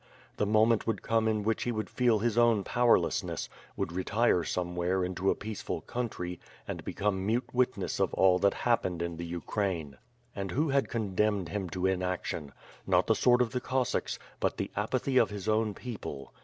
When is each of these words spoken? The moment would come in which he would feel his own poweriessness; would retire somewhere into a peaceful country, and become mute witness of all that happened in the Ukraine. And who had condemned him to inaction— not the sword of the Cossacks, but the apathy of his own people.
The 0.37 0.47
moment 0.47 0.87
would 0.87 1.03
come 1.03 1.27
in 1.27 1.43
which 1.43 1.61
he 1.61 1.71
would 1.71 1.87
feel 1.87 2.17
his 2.17 2.35
own 2.35 2.63
poweriessness; 2.63 3.47
would 3.77 3.91
retire 3.91 4.43
somewhere 4.43 5.03
into 5.05 5.29
a 5.29 5.35
peaceful 5.35 5.81
country, 5.81 6.39
and 6.67 6.83
become 6.83 7.23
mute 7.23 7.49
witness 7.53 7.99
of 7.99 8.11
all 8.15 8.39
that 8.39 8.55
happened 8.65 9.03
in 9.03 9.17
the 9.17 9.25
Ukraine. 9.27 9.97
And 10.35 10.49
who 10.49 10.69
had 10.69 10.89
condemned 10.89 11.49
him 11.49 11.69
to 11.69 11.85
inaction— 11.85 12.51
not 12.87 13.05
the 13.05 13.13
sword 13.13 13.43
of 13.43 13.51
the 13.51 13.61
Cossacks, 13.61 14.17
but 14.39 14.57
the 14.57 14.71
apathy 14.75 15.17
of 15.19 15.29
his 15.29 15.47
own 15.47 15.75
people. 15.75 16.33